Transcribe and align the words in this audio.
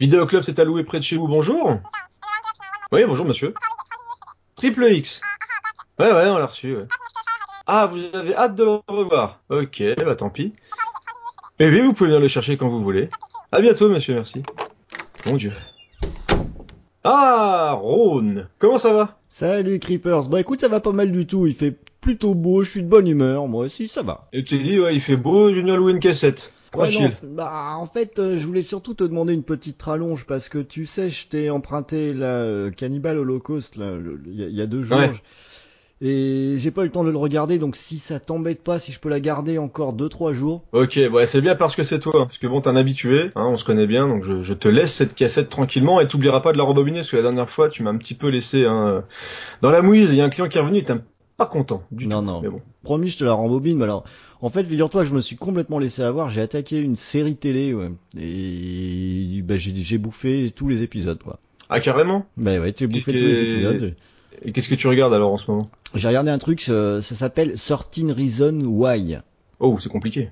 Vidéoclub 0.00 0.42
c'est 0.42 0.58
à 0.58 0.64
louer 0.64 0.82
près 0.82 0.98
de 0.98 1.04
chez 1.04 1.16
vous, 1.16 1.28
bonjour 1.28 1.78
Oui, 2.90 3.02
bonjour 3.06 3.26
monsieur. 3.26 3.52
Triple 4.56 4.84
X 4.90 5.20
Ouais, 5.98 6.10
ouais, 6.10 6.26
on 6.28 6.38
l'a 6.38 6.46
reçu, 6.46 6.74
ouais. 6.74 6.86
Ah, 7.66 7.86
vous 7.86 8.02
avez 8.14 8.34
hâte 8.34 8.54
de 8.54 8.64
le 8.64 8.78
revoir 8.88 9.40
Ok, 9.50 9.82
bah 9.98 10.16
tant 10.16 10.30
pis. 10.30 10.54
Eh 11.58 11.70
bien, 11.70 11.84
vous 11.84 11.92
pouvez 11.92 12.08
venir 12.08 12.20
le 12.20 12.28
chercher 12.28 12.56
quand 12.56 12.70
vous 12.70 12.82
voulez. 12.82 13.10
À 13.52 13.60
bientôt, 13.60 13.90
monsieur, 13.90 14.14
merci. 14.14 14.42
Mon 15.26 15.36
dieu. 15.36 15.52
Ah, 17.04 17.76
Rhône 17.78 18.48
Comment 18.58 18.78
ça 18.78 18.94
va? 18.94 19.18
Salut 19.28 19.78
Creepers. 19.78 20.28
Bah 20.28 20.40
écoute, 20.40 20.62
ça 20.62 20.68
va 20.68 20.80
pas 20.80 20.92
mal 20.92 21.12
du 21.12 21.26
tout. 21.26 21.46
Il 21.46 21.54
fait 21.54 21.76
plutôt 22.00 22.34
beau, 22.34 22.62
je 22.62 22.70
suis 22.70 22.82
de 22.82 22.88
bonne 22.88 23.06
humeur. 23.06 23.46
Moi 23.48 23.66
aussi, 23.66 23.86
ça 23.86 24.02
va. 24.02 24.28
Et 24.32 24.44
tu 24.44 24.58
dit, 24.58 24.80
ouais, 24.80 24.94
il 24.94 25.02
fait 25.02 25.16
beau, 25.16 25.50
louer 25.50 25.92
une 25.92 26.00
cassette. 26.00 26.54
Ouais, 26.76 26.90
non, 26.92 27.10
bah, 27.24 27.74
en 27.76 27.86
fait, 27.86 28.18
euh, 28.18 28.38
je 28.38 28.46
voulais 28.46 28.62
surtout 28.62 28.94
te 28.94 29.02
demander 29.04 29.34
une 29.34 29.42
petite 29.42 29.82
rallonge 29.82 30.24
parce 30.26 30.48
que 30.48 30.58
tu 30.58 30.86
sais, 30.86 31.10
je 31.10 31.26
t'ai 31.26 31.50
emprunté 31.50 32.14
la 32.14 32.26
euh, 32.42 32.70
Cannibal 32.70 33.18
Holocaust 33.18 33.76
il 33.76 34.34
y, 34.34 34.44
a- 34.44 34.46
il 34.48 34.54
y 34.54 34.60
a 34.62 34.66
deux 34.66 34.82
jours. 34.84 34.98
Ouais. 34.98 35.10
Et 36.02 36.54
j'ai 36.56 36.70
pas 36.70 36.80
eu 36.82 36.86
le 36.86 36.90
temps 36.92 37.04
de 37.04 37.10
le 37.10 37.18
regarder, 37.18 37.58
donc 37.58 37.76
si 37.76 37.98
ça 37.98 38.18
t'embête 38.20 38.62
pas, 38.62 38.78
si 38.78 38.90
je 38.90 38.98
peux 39.00 39.10
la 39.10 39.20
garder 39.20 39.58
encore 39.58 39.92
deux 39.92 40.08
trois 40.08 40.32
jours. 40.32 40.62
Ok, 40.72 40.98
ouais, 41.12 41.26
c'est 41.26 41.42
bien 41.42 41.56
parce 41.56 41.76
que 41.76 41.82
c'est 41.82 41.98
toi. 41.98 42.24
Parce 42.24 42.38
que 42.38 42.46
bon, 42.46 42.62
t'es 42.62 42.68
un 42.68 42.76
habitué, 42.76 43.30
hein, 43.34 43.48
on 43.50 43.58
se 43.58 43.66
connaît 43.66 43.86
bien, 43.86 44.08
donc 44.08 44.24
je, 44.24 44.42
je 44.42 44.54
te 44.54 44.66
laisse 44.66 44.94
cette 44.94 45.14
cassette 45.14 45.50
tranquillement 45.50 46.00
et 46.00 46.08
t'oublieras 46.08 46.40
pas 46.40 46.52
de 46.52 46.56
la 46.58 46.64
rembobiner 46.64 47.00
parce 47.00 47.10
que 47.10 47.16
la 47.16 47.22
dernière 47.22 47.50
fois, 47.50 47.68
tu 47.68 47.82
m'as 47.82 47.90
un 47.90 47.98
petit 47.98 48.14
peu 48.14 48.28
laissé 48.28 48.64
hein, 48.64 49.04
dans 49.60 49.70
la 49.70 49.82
mouise. 49.82 50.10
Il 50.12 50.16
y 50.16 50.20
a 50.22 50.24
un 50.24 50.30
client 50.30 50.48
qui 50.48 50.56
est 50.56 50.60
revenu, 50.62 50.78
il 50.78 50.82
était 50.82 50.94
pas 51.36 51.44
content 51.44 51.82
du 51.90 52.06
Non, 52.06 52.20
tout. 52.20 52.26
non. 52.26 52.40
Mais 52.40 52.48
bon. 52.48 52.62
Promis, 52.82 53.10
je 53.10 53.18
te 53.18 53.24
la 53.24 53.34
rembobine. 53.34 53.76
Mais 53.76 53.84
alors, 53.84 54.04
en 54.42 54.50
fait, 54.50 54.64
figure-toi 54.64 55.02
que 55.02 55.08
je 55.08 55.14
me 55.14 55.20
suis 55.20 55.36
complètement 55.36 55.78
laissé 55.78 56.02
avoir. 56.02 56.30
J'ai 56.30 56.40
attaqué 56.40 56.80
une 56.80 56.96
série 56.96 57.36
télé, 57.36 57.74
ouais, 57.74 57.90
et 58.18 59.42
bah, 59.42 59.56
j'ai 59.56 59.98
bouffé 59.98 60.50
tous 60.54 60.68
les 60.68 60.82
épisodes, 60.82 61.22
quoi. 61.22 61.38
Ah, 61.68 61.80
carrément? 61.80 62.26
Bah 62.36 62.58
ouais, 62.58 62.74
j'ai 62.76 62.86
bouffé 62.86 63.12
tous 63.12 63.24
les 63.24 63.42
épisodes. 63.42 63.94
Et 64.42 64.52
qu'est-ce 64.52 64.68
que 64.68 64.74
tu 64.74 64.88
regardes 64.88 65.12
alors 65.12 65.32
en 65.32 65.36
ce 65.36 65.50
moment? 65.50 65.70
J'ai 65.94 66.08
regardé 66.08 66.30
un 66.30 66.38
truc, 66.38 66.64
euh, 66.68 67.02
ça 67.02 67.14
s'appelle 67.14 67.54
13 67.54 68.10
Reason 68.12 68.60
Why. 68.64 69.18
Oh, 69.58 69.76
c'est 69.80 69.88
compliqué. 69.88 70.30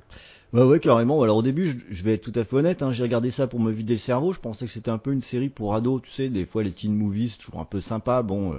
Ouais, 0.52 0.62
ouais, 0.62 0.80
carrément. 0.80 1.22
Alors 1.22 1.36
au 1.36 1.42
début, 1.42 1.70
je, 1.70 1.76
je 1.90 2.02
vais 2.02 2.14
être 2.14 2.22
tout 2.22 2.32
à 2.34 2.44
fait 2.44 2.56
honnête, 2.56 2.82
hein, 2.82 2.92
j'ai 2.92 3.02
regardé 3.02 3.30
ça 3.30 3.46
pour 3.46 3.60
me 3.60 3.70
vider 3.70 3.94
le 3.94 3.98
cerveau. 3.98 4.32
Je 4.32 4.40
pensais 4.40 4.64
que 4.66 4.72
c'était 4.72 4.90
un 4.90 4.98
peu 4.98 5.12
une 5.12 5.20
série 5.20 5.50
pour 5.50 5.74
ados, 5.74 6.00
tu 6.02 6.10
sais. 6.10 6.28
Des 6.28 6.46
fois, 6.46 6.62
les 6.62 6.70
teen 6.70 6.94
movies, 6.94 7.32
c'est 7.32 7.38
toujours 7.44 7.60
un 7.60 7.66
peu 7.66 7.80
sympa. 7.80 8.22
Bon, 8.22 8.52
euh, 8.54 8.58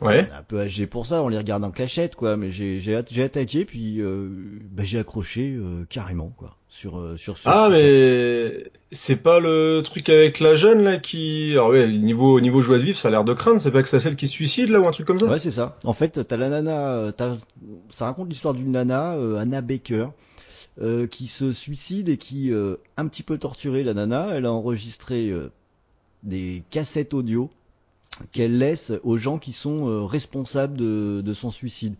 Ouais. 0.00 0.26
on 0.28 0.34
est 0.34 0.38
un 0.38 0.42
peu 0.42 0.60
âgé 0.60 0.86
pour 0.86 1.06
ça, 1.06 1.22
on 1.22 1.28
les 1.28 1.38
regarde 1.38 1.62
en 1.64 1.70
cachette, 1.70 2.16
quoi. 2.16 2.36
Mais 2.36 2.50
j'ai 2.50 2.80
j'ai 2.80 2.96
at- 2.96 3.04
j'ai 3.10 3.22
attaqué, 3.22 3.64
puis 3.64 4.00
euh, 4.00 4.28
bah, 4.70 4.82
j'ai 4.84 4.98
accroché 4.98 5.54
euh, 5.56 5.84
carrément, 5.88 6.32
quoi. 6.36 6.56
Sur 6.68 6.98
euh, 6.98 7.16
sur 7.16 7.36
ce. 7.38 7.42
Ah, 7.46 7.68
mais 7.70 8.64
c'est 8.90 9.22
pas 9.22 9.38
le 9.40 9.82
truc 9.84 10.08
avec 10.08 10.40
la 10.40 10.54
jeune 10.54 10.82
là 10.82 10.96
qui. 10.96 11.52
Alors 11.52 11.68
ouais, 11.70 11.86
niveau 11.86 12.40
niveau 12.40 12.62
joie 12.62 12.78
de 12.78 12.82
vivre, 12.82 12.98
ça 12.98 13.08
a 13.08 13.10
l'air 13.10 13.24
de 13.24 13.34
craindre. 13.34 13.60
C'est 13.60 13.70
pas 13.70 13.82
que 13.82 13.88
c'est 13.88 14.00
celle 14.00 14.16
qui 14.16 14.26
se 14.26 14.32
suicide 14.32 14.70
là 14.70 14.80
ou 14.80 14.88
un 14.88 14.90
truc 14.90 15.06
comme 15.06 15.20
ça? 15.20 15.26
Ouais, 15.26 15.38
c'est 15.38 15.50
ça. 15.50 15.76
En 15.84 15.92
fait, 15.92 16.26
t'as 16.26 16.36
la 16.36 16.48
nana, 16.48 16.94
euh, 16.94 17.12
t'as- 17.12 17.36
ça 17.90 18.06
raconte 18.06 18.28
l'histoire 18.30 18.54
d'une 18.54 18.72
nana, 18.72 19.14
euh, 19.16 19.36
Anna 19.36 19.60
Baker, 19.60 20.06
qui 21.10 21.26
se 21.26 21.52
suicide 21.52 22.08
et 22.08 22.16
qui, 22.16 22.50
un 22.96 23.06
petit 23.06 23.22
peu 23.22 23.36
torturée, 23.38 23.84
la 23.84 23.92
nana, 23.94 24.28
elle 24.32 24.46
a 24.46 24.52
enregistré 24.52 25.30
des 26.22 26.62
cassettes 26.70 27.12
audio 27.14 27.50
qu'elle 28.32 28.58
laisse 28.58 28.92
aux 29.02 29.16
gens 29.16 29.38
qui 29.38 29.52
sont 29.52 29.88
euh, 29.88 30.04
responsables 30.04 30.76
de, 30.76 31.22
de 31.24 31.34
son 31.34 31.50
suicide. 31.50 31.94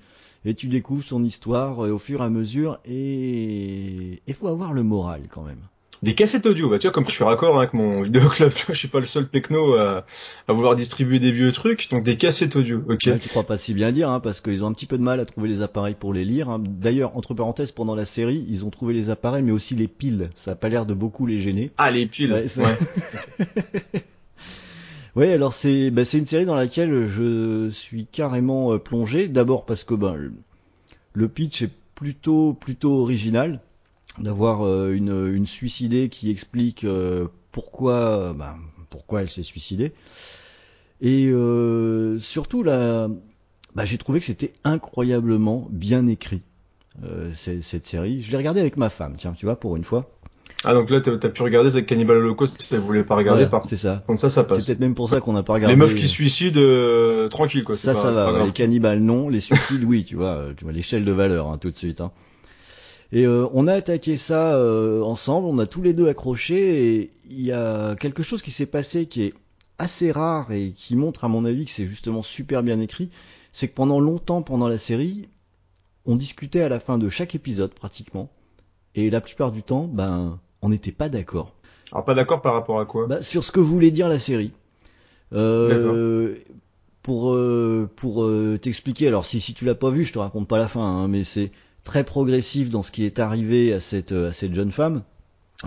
Et 0.45 0.55
tu 0.55 0.67
découvres 0.67 1.05
son 1.05 1.23
histoire 1.25 1.85
euh, 1.85 1.91
au 1.93 1.99
fur 1.99 2.21
et 2.21 2.25
à 2.25 2.29
mesure 2.31 2.79
et 2.85 4.21
il 4.27 4.35
faut 4.35 4.49
avoir 4.49 4.73
le 4.73 4.83
moral 4.83 5.23
quand 5.31 5.43
même. 5.43 5.61
Des 6.03 6.15
cassettes 6.17 6.47
audio, 6.47 6.69
bah 6.69 6.81
tu 6.81 6.89
vois, 6.89 6.93
comme 6.93 7.05
je 7.07 7.13
suis 7.13 7.23
raccord 7.23 7.55
hein, 7.55 7.61
avec 7.61 7.75
mon 7.75 8.03
vidéoclub, 8.03 8.53
tu 8.53 8.67
vois, 8.67 8.75
je 8.75 8.79
suis 8.81 8.89
pas 8.89 8.99
le 8.99 9.07
seul 9.07 9.29
pecno 9.29 9.75
à, 9.77 10.05
à 10.49 10.53
vouloir 10.53 10.75
distribuer 10.75 11.21
des 11.21 11.31
vieux 11.31 11.53
trucs, 11.53 11.89
donc 11.93 12.03
des 12.03 12.17
cassettes 12.17 12.57
audio, 12.57 12.79
ok. 12.89 12.99
Ouais, 13.07 13.19
tu 13.21 13.29
crois 13.29 13.45
pas 13.45 13.57
si 13.57 13.73
bien 13.73 13.93
dire, 13.93 14.11
hein, 14.11 14.19
parce 14.19 14.41
qu'ils 14.41 14.65
ont 14.65 14.67
un 14.67 14.73
petit 14.73 14.87
peu 14.87 14.99
de 14.99 15.03
mal 15.05 15.21
à 15.21 15.25
trouver 15.27 15.49
les 15.49 15.63
appareils 15.63 15.95
pour 15.95 16.13
les 16.13 16.25
lire. 16.25 16.49
hein. 16.51 16.61
D'ailleurs, 16.61 17.17
entre 17.17 17.35
parenthèses, 17.35 17.71
pendant 17.71 17.95
la 17.95 18.05
série, 18.05 18.45
ils 18.49 18.65
ont 18.65 18.71
trouvé 18.71 18.95
les 18.95 19.11
appareils, 19.11 19.45
mais 19.45 19.53
aussi 19.53 19.77
les 19.77 19.87
piles. 19.87 20.31
Ça 20.35 20.51
a 20.53 20.55
pas 20.57 20.69
l'air 20.69 20.87
de 20.87 20.95
beaucoup 20.95 21.25
les 21.25 21.39
gêner. 21.39 21.71
Ah, 21.79 21.93
les 21.93 22.07
piles, 22.07 22.33
Ouais, 22.33 22.47
ouais. 22.65 22.79
Ouais, 25.15 25.33
alors 25.33 25.53
c'est 25.53 25.91
bah, 25.91 26.05
c'est 26.05 26.19
une 26.19 26.27
série 26.27 26.47
dans 26.47 26.55
laquelle 26.55 27.07
je 27.07 27.69
suis 27.71 28.07
carrément 28.07 28.73
euh, 28.73 28.79
plongé. 28.79 29.29
D'abord 29.29 29.67
parce 29.67 29.85
que 29.85 29.95
ben 29.95 30.15
le- 31.15 31.29
pitch 31.29 31.63
est 31.63 31.71
plutôt 31.95 32.55
plutôt 32.55 33.01
original 33.03 33.61
d'avoir 34.19 34.63
euh, 34.67 34.93
une 34.95 35.35
une 35.35 35.47
suicidée 35.47 36.09
qui 36.11 36.31
explique 36.31 36.85
euh, 36.85 37.29
pourquoi 37.53 38.35
ben, 38.35 38.57
pourquoi 38.91 39.23
elle 39.23 39.31
s'est 39.31 39.43
suicidée. 39.45 39.93
Et 41.01 41.33
surtout 42.21 42.63
là, 42.63 43.09
bah, 43.75 43.85
j'ai 43.85 43.99
trouvé 43.99 44.21
que 44.21 44.27
c'était 44.27 44.53
incroyablement 44.65 45.67
bien 45.71 46.07
écrit. 46.07 46.43
cette 47.35 47.87
série, 47.87 48.23
je 48.23 48.31
l'ai 48.31 48.37
regardée 48.37 48.61
avec 48.61 48.77
ma 48.77 48.91
femme, 48.91 49.17
tiens, 49.19 49.33
tu 49.33 49.47
vois, 49.47 49.57
pour 49.59 49.77
une 49.77 49.85
fois. 49.85 50.11
Ah, 50.65 50.75
donc 50.75 50.91
là, 50.91 51.01
t'as 51.01 51.29
pu 51.29 51.43
regarder 51.43 51.71
cette 51.73 51.87
Cannibal 51.87 52.19
Holocaust, 52.19 52.57
tu 52.69 52.77
voulais 52.77 53.03
pas 53.03 53.17
regarder 53.17 53.45
Voilà, 53.45 53.51
par 53.61 53.69
c'est 53.69 53.77
ça. 53.77 54.05
contre 54.07 54.21
ça, 54.21 54.31
ça 54.31 54.43
C'est 54.43 54.47
passe. 54.49 54.65
peut-être 54.67 54.79
même 54.81 54.95
pour 54.95 55.09
ça 55.11 55.21
qu'on 55.21 55.33
n'a 55.33 55.43
pas 55.43 55.55
regardé. 55.55 55.75
Les 55.75 55.79
meufs 55.79 55.95
qui 55.95 56.03
se 56.03 56.09
suicident, 56.09 56.61
euh, 56.61 57.29
tranquille 57.29 57.65
quoi, 57.65 57.77
c'est 57.77 57.87
Ça, 57.87 57.95
pas, 57.95 58.01
ça 58.01 58.09
c'est 58.11 58.15
va. 58.15 58.33
pas. 58.33 58.45
Les 58.45 58.53
cannibales, 58.53 59.01
non. 59.01 59.29
Les 59.29 59.41
suicides, 59.41 59.83
oui, 59.85 60.05
tu 60.05 60.15
vois, 60.17 60.29
euh, 60.37 60.55
tu 60.57 60.63
vois 60.65 60.73
l'échelle 60.73 61.05
de 61.05 61.11
valeur 61.13 61.49
hein, 61.49 61.59
tout 61.59 61.71
de 61.71 61.77
suite. 61.77 62.01
Hein. 62.01 62.13
Et 63.11 63.27
euh, 63.27 63.47
on 63.53 63.67
a 63.67 63.75
attaqué 63.75 64.17
ça 64.17 64.55
euh, 64.57 65.03
ensemble. 65.03 65.47
On 65.49 65.59
a 65.59 65.67
tous 65.67 65.83
les 65.83 65.93
deux 65.93 66.09
accroché. 66.09 66.95
Et 67.01 67.11
il 67.29 67.43
y 67.43 67.53
a 67.53 67.95
quelque 67.97 68.23
chose 68.23 68.41
qui 68.41 68.51
s'est 68.53 68.65
passé 68.67 69.07
qui 69.07 69.23
est 69.25 69.35
assez 69.79 70.13
rare 70.13 70.53
et 70.53 70.73
qui 70.77 70.95
montre, 70.97 71.25
à 71.25 71.29
mon 71.29 71.45
avis, 71.45 71.65
que 71.65 71.71
c'est 71.73 71.87
justement 71.87 72.23
super 72.23 72.63
bien 72.63 72.79
écrit. 72.79 73.11
C'est 73.51 73.67
que 73.69 73.75
pendant 73.75 73.99
longtemps, 74.01 74.43
pendant 74.43 74.69
la 74.69 74.79
série, 74.79 75.29
on 76.07 76.15
discutait 76.17 76.63
à 76.63 76.69
la 76.69 76.79
fin 76.81 76.99
de 76.99 77.09
chaque 77.09 77.35
épisode 77.35 77.75
pratiquement. 77.75 78.31
Et 78.95 79.11
la 79.11 79.21
plupart 79.21 79.53
du 79.53 79.63
temps, 79.63 79.89
ben, 79.93 80.39
on 80.63 80.69
n'était 80.69 80.93
pas 80.93 81.09
d'accord. 81.09 81.55
Alors 81.93 82.05
pas 82.05 82.15
d'accord 82.15 82.41
par 82.41 82.55
rapport 82.55 82.81
à 82.81 82.87
quoi? 82.87 83.07
Bah, 83.07 83.23
sur 83.23 83.45
ce 83.45 83.53
que 83.53 83.61
voulait 83.61 83.91
dire 83.91 84.09
la 84.09 84.19
série. 84.19 84.53
Euh, 85.33 86.37
pour 87.03 87.35
euh, 87.35 87.89
pour 87.97 88.25
euh, 88.25 88.59
t'expliquer, 88.61 89.09
alors 89.09 89.25
si 89.25 89.41
si 89.41 89.55
tu 89.55 89.65
l'as 89.65 89.75
pas 89.75 89.91
vu, 89.91 90.05
je 90.05 90.13
te 90.13 90.19
raconte 90.19 90.49
pas 90.49 90.59
la 90.59 90.69
fin, 90.69 90.85
hein, 90.85 91.09
mais 91.09 91.25
c'est 91.25 91.51
très 91.85 92.05
progressif 92.05 92.71
dans 92.71 92.83
ce 92.83 92.93
qui 92.93 93.05
est 93.05 93.19
arrivé 93.19 93.73
à 93.73 93.81
cette 93.81 94.13
à 94.13 94.33
cette 94.33 94.55
jeune 94.55 94.71
femme, 94.73 95.03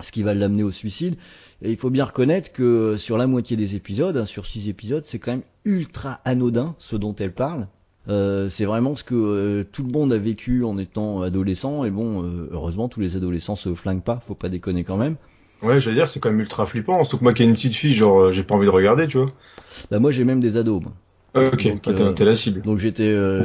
ce 0.02 0.12
qui 0.12 0.22
va 0.22 0.34
l'amener 0.34 0.62
au 0.62 0.72
suicide. 0.72 1.16
Et 1.62 1.70
il 1.70 1.76
faut 1.76 1.90
bien 1.90 2.04
reconnaître 2.04 2.52
que 2.52 2.96
sur 2.96 3.18
la 3.18 3.26
moitié 3.26 3.56
des 3.56 3.74
épisodes, 3.76 4.16
hein, 4.16 4.26
sur 4.26 4.46
six 4.46 4.68
épisodes, 4.68 5.04
c'est 5.04 5.18
quand 5.18 5.32
même 5.32 5.42
ultra 5.64 6.20
anodin 6.24 6.74
ce 6.78 6.96
dont 6.96 7.14
elle 7.14 7.32
parle. 7.32 7.66
Euh, 8.08 8.48
c'est 8.48 8.64
vraiment 8.64 8.94
ce 8.94 9.02
que 9.04 9.14
euh, 9.14 9.64
tout 9.64 9.82
le 9.82 9.90
monde 9.90 10.12
a 10.12 10.18
vécu 10.18 10.64
en 10.64 10.78
étant 10.78 11.22
adolescent. 11.22 11.84
Et 11.84 11.90
bon, 11.90 12.22
euh, 12.22 12.48
heureusement, 12.52 12.88
tous 12.88 13.00
les 13.00 13.16
adolescents 13.16 13.56
se 13.56 13.74
flinguent 13.74 14.02
pas, 14.04 14.20
faut 14.26 14.34
pas 14.34 14.48
déconner 14.48 14.84
quand 14.84 14.96
même. 14.96 15.16
Ouais, 15.62 15.80
j'allais 15.80 15.96
dire, 15.96 16.08
c'est 16.08 16.20
quand 16.20 16.30
même 16.30 16.40
ultra 16.40 16.66
flippant, 16.66 17.02
surtout 17.02 17.18
que 17.18 17.22
moi 17.24 17.32
qui 17.32 17.42
ai 17.42 17.46
une 17.46 17.54
petite 17.54 17.74
fille, 17.74 17.94
genre, 17.94 18.30
j'ai 18.30 18.42
pas 18.42 18.54
envie 18.54 18.66
de 18.66 18.70
regarder, 18.70 19.08
tu 19.08 19.16
vois. 19.18 19.32
Bah 19.90 19.98
moi 19.98 20.10
j'ai 20.10 20.24
même 20.24 20.40
des 20.40 20.56
ados. 20.56 20.82
moi. 20.82 20.92
Ah, 21.34 21.44
ok, 21.52 21.80
toi, 21.82 22.12
t'es 22.14 22.24
la 22.24 22.34
cible. 22.36 22.62
Donc 22.62 22.78
j'étais. 22.78 23.04
euh, 23.08 23.44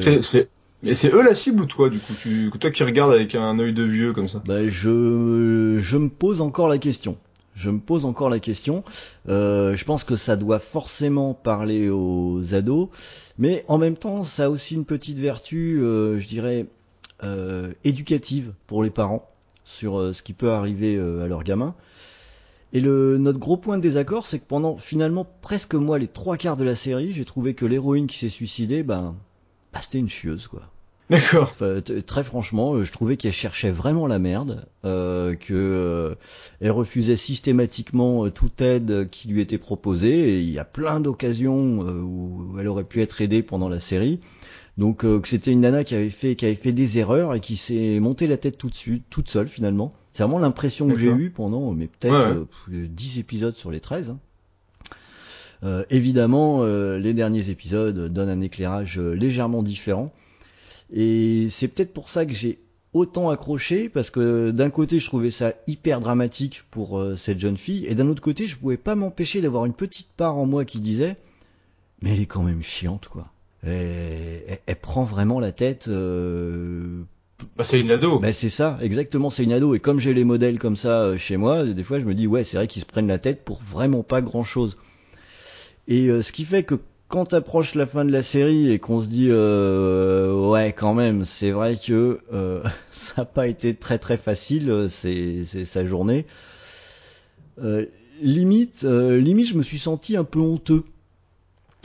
Mais 0.84 0.94
c'est 0.96 1.14
eux 1.14 1.22
la 1.24 1.36
cible 1.36 1.62
ou 1.62 1.66
toi, 1.66 1.90
du 1.90 2.00
coup? 2.00 2.14
Tu... 2.22 2.52
Toi 2.60 2.72
qui 2.72 2.84
regardes 2.84 3.14
avec 3.14 3.36
un 3.36 3.60
œil 3.60 3.74
de 3.74 3.84
vieux 3.84 4.14
comme 4.14 4.28
ça? 4.28 4.42
Bah, 4.46 4.68
je 4.68 5.80
je 5.82 5.98
me 5.98 6.10
pose 6.10 6.42
encore 6.42 6.68
la 6.68 6.78
question. 6.78 7.18
Je 7.56 7.70
me 7.70 7.80
pose 7.80 8.06
encore 8.06 8.30
la 8.30 8.40
question. 8.40 8.84
Euh, 9.28 9.76
je 9.76 9.86
pense 9.86 10.04
que 10.04 10.16
ça 10.16 10.36
doit 10.36 10.60
forcément 10.60 11.34
parler 11.34 11.90
aux 11.90 12.54
ados, 12.54 12.90
mais 13.38 13.66
en 13.68 13.78
même 13.78 13.98
temps, 13.98 14.24
ça 14.24 14.46
a 14.46 14.50
aussi 14.50 14.76
une 14.76 14.86
petite 14.86 15.20
vertu, 15.20 15.82
euh, 15.82 16.20
je 16.20 16.28
dirais, 16.28 16.68
euh, 17.24 17.74
éducative 17.84 18.54
pour 18.68 18.84
les 18.84 18.90
parents 18.90 19.30
sur 19.64 20.14
ce 20.14 20.22
qui 20.22 20.34
peut 20.34 20.52
arriver 20.52 20.98
à 20.98 21.28
leurs 21.28 21.44
gamins. 21.44 21.76
Et 22.74 22.82
notre 22.82 23.38
gros 23.38 23.58
point 23.58 23.78
de 23.78 23.84
désaccord, 23.84 24.26
c'est 24.26 24.40
que 24.40 24.48
pendant 24.48 24.78
finalement 24.78 25.26
presque 25.42 25.76
moi 25.76 26.00
les 26.00 26.08
trois 26.08 26.38
quarts 26.38 26.58
de 26.58 26.64
la 26.64 26.76
série, 26.76 27.14
j'ai 27.14 27.26
trouvé 27.26 27.54
que 27.54 27.66
l'héroïne 27.66 28.08
qui 28.08 28.18
s'est 28.18 28.30
suicidée, 28.30 28.82
ben, 28.82 29.16
bah, 29.74 29.82
c'était 29.82 30.00
une 30.00 30.10
chieuse 30.10 30.48
quoi. 30.48 30.64
D'accord. 31.12 31.52
Enfin, 31.54 31.82
très 32.08 32.24
franchement, 32.24 32.74
euh, 32.76 32.84
je 32.84 32.92
trouvais 32.92 33.18
qu'elle 33.18 33.34
cherchait 33.34 33.70
vraiment 33.72 34.08
la 34.08 34.18
merde, 34.18 34.66
euh, 34.86 35.36
que 35.36 35.54
euh, 35.54 36.16
elle 36.62 36.72
refusait 36.72 37.18
systématiquement 37.18 38.26
euh, 38.26 38.32
toute 38.32 38.60
aide 38.62 39.10
qui 39.12 39.28
lui 39.28 39.42
était 39.42 39.58
proposée. 39.58 40.30
Et 40.36 40.40
il 40.40 40.50
y 40.50 40.58
a 40.60 40.66
plein 40.66 41.00
d'occasions 41.00 41.80
où 41.82 42.58
elle 42.60 42.68
aurait 42.68 42.84
pu 42.86 43.02
être 43.02 43.22
aidée 43.22 43.44
pendant 43.44 43.70
la 43.70 43.80
série. 43.80 44.20
Donc 44.78 45.04
euh, 45.04 45.20
que 45.20 45.28
c'était 45.28 45.52
une 45.52 45.60
nana 45.62 45.84
qui 45.84 45.96
avait 45.96 46.10
fait 46.10 46.36
qui 46.36 46.46
avait 46.46 46.56
fait 46.56 46.72
des 46.72 46.98
erreurs 46.98 47.36
et 47.36 47.42
qui 47.42 47.58
s'est 47.58 48.00
monté 48.00 48.26
la 48.26 48.38
tête 48.38 48.58
tout 48.58 48.70
de 48.70 48.76
suite, 48.76 49.04
toute 49.10 49.30
seule 49.30 49.50
finalement. 49.50 49.94
C'est 50.14 50.24
vraiment 50.24 50.40
l'impression 50.40 50.88
que 50.88 50.98
j'ai 50.98 51.08
eue 51.12 51.30
pendant 51.30 51.72
mais 51.74 51.88
peut-être 51.88 52.14
Ouais, 52.14 52.20
ouais. 52.20 52.38
euh, 52.38 52.46
plus 52.66 52.82
de 52.84 52.86
10 52.88 53.20
épisodes 53.20 53.56
sur 53.58 53.70
les 53.70 53.80
13. 53.82 54.10
hein. 54.12 54.20
Euh, 55.64 55.84
évidemment, 55.90 56.62
euh, 56.64 56.98
les 56.98 57.14
derniers 57.14 57.50
épisodes 57.50 58.12
donnent 58.12 58.30
un 58.30 58.42
éclairage 58.42 58.98
légèrement 58.98 59.62
différent. 59.62 60.12
Et 60.94 61.48
c'est 61.50 61.68
peut-être 61.68 61.94
pour 61.94 62.10
ça 62.10 62.26
que 62.26 62.34
j'ai 62.34 62.60
autant 62.94 63.30
accroché 63.30 63.88
parce 63.88 64.10
que 64.10 64.52
d'un 64.52 64.70
côté 64.70 65.00
je 65.00 65.06
trouvais 65.06 65.32
ça 65.32 65.54
hyper 65.68 66.02
dramatique 66.02 66.64
pour 66.72 67.00
euh, 67.00 67.16
cette 67.16 67.40
jeune 67.40 67.58
fille 67.58 67.86
et 67.86 67.96
d'un 67.96 68.08
autre 68.08 68.22
côté 68.22 68.48
je 68.48 68.58
pouvais 68.58 68.78
pas 68.78 68.96
m'empêcher 68.96 69.42
d'avoir 69.42 69.66
une 69.66 69.74
petite 69.74 70.10
part 70.18 70.36
en 70.36 70.46
moi 70.46 70.66
qui 70.66 70.82
disait 70.82 71.16
mais 72.02 72.12
elle 72.12 72.20
est 72.20 72.26
quand 72.26 72.44
même 72.44 72.62
chiante 72.62 73.08
quoi. 73.08 73.28
Elle, 73.64 74.60
elle, 74.66 74.76
prend 74.76 75.04
vraiment 75.04 75.40
la 75.40 75.52
tête. 75.52 75.88
Euh... 75.88 77.04
Bah, 77.56 77.64
c'est 77.64 77.80
une 77.80 77.92
ado. 77.92 78.18
Bah, 78.18 78.34
c'est 78.34 78.50
ça, 78.50 78.80
exactement, 78.82 79.30
c'est 79.30 79.44
une 79.44 79.54
ado. 79.54 79.76
Et 79.76 79.80
comme 79.80 80.00
j'ai 80.00 80.16
les 80.16 80.24
modèles 80.24 80.58
comme 80.58 80.76
ça 80.76 81.04
euh, 81.04 81.18
chez 81.18 81.38
moi, 81.38 81.64
des 81.64 81.84
fois 81.84 82.00
je 82.00 82.06
me 82.06 82.16
dis 82.16 82.28
ouais 82.28 82.44
c'est 82.44 82.58
vrai 82.58 82.68
qu'ils 82.68 82.82
se 82.82 82.88
prennent 82.88 83.08
la 83.08 83.20
tête 83.20 83.46
pour 83.46 83.62
vraiment 83.62 84.04
pas 84.04 84.22
grand 84.22 84.44
chose. 84.44 84.78
Et 85.88 86.08
ce 86.22 86.32
qui 86.32 86.46
fait 86.46 86.64
que 86.64 86.76
quand 87.12 87.34
approche 87.34 87.76
la 87.76 87.86
fin 87.86 88.06
de 88.06 88.12
la 88.12 88.24
série 88.24 88.72
et 88.72 88.80
qu'on 88.80 89.02
se 89.02 89.08
dit 89.08 89.28
euh, 89.30 90.50
ouais 90.50 90.74
quand 90.74 90.94
même 90.94 91.26
c'est 91.26 91.52
vrai 91.52 91.76
que 91.76 92.22
euh, 92.34 92.64
ça 92.92 93.14
n'a 93.18 93.26
pas 93.26 93.48
été 93.48 93.76
très 93.76 94.00
très 94.00 94.18
facile 94.18 94.72
euh, 94.72 94.88
c'est 94.88 95.46
sa 95.66 95.86
journée. 95.86 96.26
Euh, 97.62 97.86
limite 98.22 98.84
limite 98.84 99.50
je 99.50 99.56
me 99.56 99.62
suis 99.62 99.78
senti 99.78 100.16
un 100.16 100.24
peu 100.24 100.40
honteux. 100.40 100.84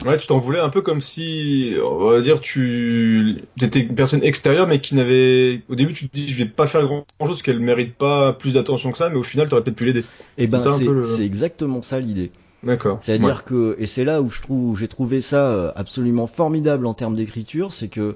Ouais 0.05 0.17
tu 0.17 0.27
t'en 0.27 0.37
voulais 0.37 0.59
un 0.59 0.69
peu 0.69 0.81
comme 0.81 1.01
si 1.01 1.73
on 1.83 2.09
va 2.09 2.21
dire 2.21 2.39
tu 2.39 3.43
étais 3.61 3.81
une 3.81 3.95
personne 3.95 4.23
extérieure 4.23 4.67
mais 4.67 4.79
qui 4.79 4.95
n'avait 4.95 5.61
au 5.67 5.75
début 5.75 5.93
tu 5.93 6.07
te 6.07 6.15
dis 6.15 6.29
je 6.29 6.37
vais 6.37 6.49
pas 6.49 6.67
faire 6.67 6.85
grand 6.85 7.05
chose 7.19 7.29
parce 7.29 7.41
qu'elle 7.41 7.59
mérite 7.59 7.95
pas 7.95 8.31
plus 8.31 8.53
d'attention 8.53 8.91
que 8.91 8.97
ça 8.97 9.09
mais 9.09 9.17
au 9.17 9.23
final 9.23 9.49
tu 9.49 9.55
aurais 9.55 9.63
peut-être 9.63 9.75
pu 9.75 9.85
l'aider. 9.85 10.05
Et 10.37 10.43
eh 10.43 10.47
ben 10.47 10.57
c'est 10.57 10.85
le... 10.85 11.19
exactement 11.19 11.81
ça 11.81 11.99
l'idée 11.99 12.31
D'accord. 12.63 12.99
C'est-à-dire 13.01 13.43
que, 13.43 13.75
et 13.79 13.85
c'est 13.85 14.03
là 14.03 14.21
où 14.21 14.29
je 14.29 14.41
trouve, 14.41 14.77
j'ai 14.77 14.87
trouvé 14.87 15.21
ça 15.21 15.49
euh, 15.49 15.71
absolument 15.75 16.27
formidable 16.27 16.85
en 16.85 16.93
termes 16.93 17.15
d'écriture, 17.15 17.73
c'est 17.73 17.87
que 17.87 18.15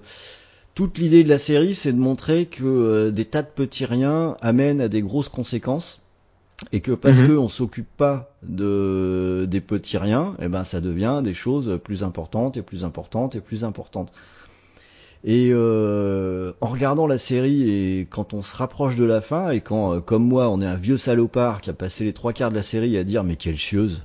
toute 0.74 0.98
l'idée 0.98 1.24
de 1.24 1.30
la 1.30 1.38
série, 1.38 1.76
c'est 1.76 1.94
de 1.94 2.00
montrer 2.00 2.46
que 2.46 2.64
euh, 2.64 3.12
des 3.12 3.26
tas 3.26 3.44
de 3.44 3.50
petits 3.50 3.86
riens 3.86 4.36
amènent 4.42 4.82
à 4.82 4.88
des 4.88 5.02
grosses 5.02 5.30
conséquences, 5.30 6.02
et 6.72 6.82
que 6.82 6.92
parce 6.92 7.18
qu'on 7.18 7.24
mhm. 7.24 7.30
que 7.30 7.38
on 7.38 7.50
s'occupe 7.50 7.90
pas 7.98 8.34
de 8.44 9.46
des 9.50 9.62
petits 9.62 9.98
riens, 9.98 10.36
eh 10.42 10.48
ben 10.48 10.64
ça 10.64 10.82
devient 10.82 11.22
des 11.24 11.34
choses 11.34 11.80
plus 11.84 12.04
importantes 12.04 12.58
et 12.58 12.62
plus 12.62 12.84
importantes 12.84 13.36
et 13.36 13.42
plus 13.42 13.64
importantes. 13.64 14.12
Et 15.24 15.50
euh, 15.52 16.54
en 16.62 16.68
regardant 16.68 17.06
la 17.06 17.20
série 17.20 17.70
et 17.70 18.08
quand 18.10 18.34
on 18.34 18.42
se 18.42 18.56
rapproche 18.56 18.96
de 18.96 19.06
la 19.06 19.22
fin 19.22 19.52
et 19.52 19.62
quand, 19.62 20.02
comme 20.02 20.24
moi, 20.24 20.50
on 20.50 20.62
est 20.62 20.66
un 20.66 20.76
vieux 20.76 20.98
salopard 20.98 21.62
qui 21.62 21.70
a 21.70 21.74
passé 21.74 22.04
les 22.04 22.14
trois 22.14 22.34
quarts 22.34 22.50
de 22.50 22.56
la 22.56 22.64
série 22.64 22.98
à 22.98 23.04
dire 23.04 23.24
mais 23.24 23.36
quelle 23.36 23.58
chieuse, 23.58 24.02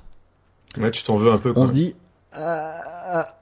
Ouais, 0.79 0.91
tu 0.91 1.03
t'en 1.03 1.17
veux 1.17 1.31
un 1.31 1.39
peu. 1.39 1.53
On 1.57 1.67
se 1.67 1.73
dit 1.73 1.95
ah, 2.33 2.83
ah, 3.09 3.37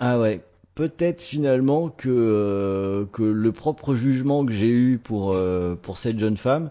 ah 0.00 0.18
ouais, 0.18 0.40
peut-être 0.76 1.20
finalement 1.20 1.88
que 1.88 2.08
euh, 2.08 3.04
que 3.12 3.22
le 3.22 3.52
propre 3.52 3.94
jugement 3.94 4.46
que 4.46 4.52
j'ai 4.52 4.68
eu 4.68 4.98
pour 5.02 5.32
euh, 5.34 5.74
pour 5.80 5.98
cette 5.98 6.18
jeune 6.20 6.36
femme, 6.36 6.70